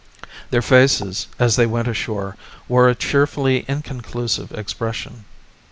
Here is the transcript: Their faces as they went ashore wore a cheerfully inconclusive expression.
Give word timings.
Their 0.49 0.63
faces 0.63 1.27
as 1.37 1.57
they 1.57 1.67
went 1.67 1.87
ashore 1.87 2.35
wore 2.67 2.89
a 2.89 2.95
cheerfully 2.95 3.65
inconclusive 3.67 4.51
expression. 4.51 5.25